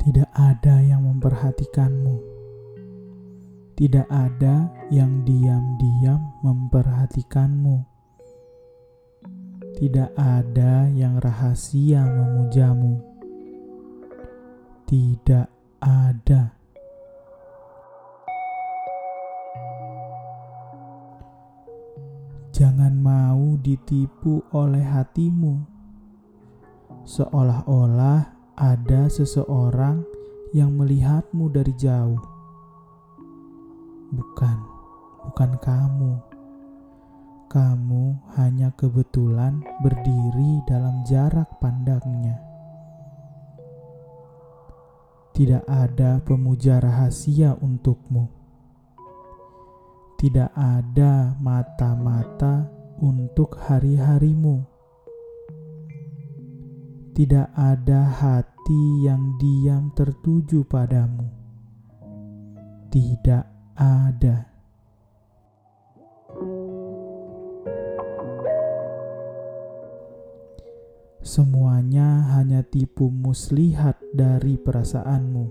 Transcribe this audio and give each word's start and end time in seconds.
Tidak 0.00 0.32
ada 0.32 0.80
yang 0.80 1.04
memperhatikanmu. 1.04 2.16
Tidak 3.76 4.08
ada 4.08 4.72
yang 4.88 5.20
diam-diam 5.28 6.40
memperhatikanmu. 6.40 7.84
Tidak 9.76 10.16
ada 10.16 10.88
yang 10.88 11.20
rahasia 11.20 12.00
memujamu. 12.08 12.96
Tidak 14.88 15.46
ada. 15.84 16.56
Jangan 22.56 22.96
mau 22.96 23.60
ditipu 23.60 24.48
oleh 24.56 24.80
hatimu, 24.80 25.60
seolah-olah 27.04 28.39
ada 28.60 29.08
seseorang 29.08 30.04
yang 30.52 30.76
melihatmu 30.76 31.48
dari 31.48 31.72
jauh. 31.80 32.20
Bukan, 34.12 34.58
bukan 35.24 35.56
kamu. 35.64 36.12
Kamu 37.48 38.04
hanya 38.36 38.68
kebetulan 38.76 39.64
berdiri 39.80 40.60
dalam 40.68 41.00
jarak 41.08 41.56
pandangnya. 41.56 42.36
Tidak 45.32 45.64
ada 45.64 46.20
pemuja 46.20 46.84
rahasia 46.84 47.56
untukmu. 47.64 48.28
Tidak 50.20 50.52
ada 50.52 51.32
mata-mata 51.40 52.68
untuk 53.00 53.56
hari-harimu. 53.56 54.69
Tidak 57.10 57.48
ada 57.58 58.00
hati 58.06 59.06
yang 59.06 59.34
diam 59.36 59.90
tertuju 59.98 60.62
padamu. 60.62 61.26
Tidak 62.90 63.44
ada. 63.74 64.50
Semuanya 71.20 72.38
hanya 72.38 72.62
tipu 72.62 73.10
muslihat 73.10 73.98
dari 74.14 74.58
perasaanmu. 74.58 75.46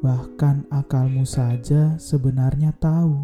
Bahkan 0.00 0.72
akalmu 0.72 1.28
saja 1.28 2.00
sebenarnya 2.00 2.72
tahu. 2.76 3.20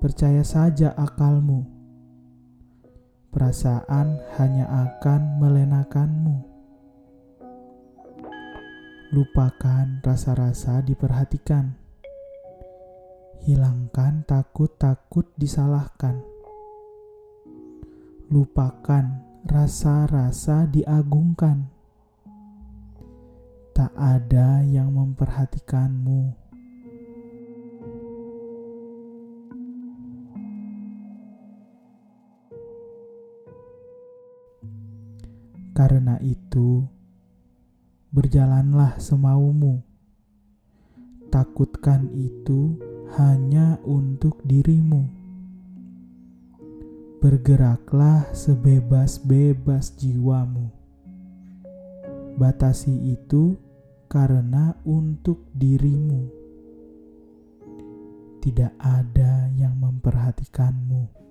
Percaya 0.00 0.40
saja 0.40 0.96
akalmu. 0.96 1.77
Perasaan 3.38 4.18
hanya 4.34 4.66
akan 4.66 5.38
melenakanmu. 5.38 6.36
Lupakan 9.14 10.02
rasa-rasa 10.02 10.82
diperhatikan. 10.82 11.78
Hilangkan 13.46 14.26
takut-takut 14.26 15.30
disalahkan 15.38 16.18
lupakan 18.28 19.24
rasa-rasa 19.48 20.68
diagungkan. 20.68 21.72
Tak 23.72 23.92
ada 23.96 24.60
yang 24.68 24.92
memperhatikanmu. 24.92 26.47
Karena 35.78 36.18
itu, 36.26 36.82
berjalanlah 38.10 38.98
semaumu. 38.98 39.78
Takutkan 41.30 42.10
itu 42.18 42.74
hanya 43.14 43.78
untuk 43.86 44.42
dirimu. 44.42 45.06
Bergeraklah 47.22 48.26
sebebas-bebas 48.34 49.94
jiwamu. 49.94 50.66
Batasi 52.34 53.14
itu 53.14 53.54
karena 54.10 54.74
untuk 54.82 55.46
dirimu. 55.54 56.26
Tidak 58.42 58.74
ada 58.82 59.46
yang 59.54 59.78
memperhatikanmu. 59.78 61.27